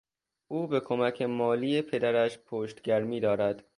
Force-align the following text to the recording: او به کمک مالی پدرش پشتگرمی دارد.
او 0.47 0.67
به 0.67 0.79
کمک 0.79 1.21
مالی 1.21 1.81
پدرش 1.81 2.39
پشتگرمی 2.39 3.19
دارد. 3.19 3.63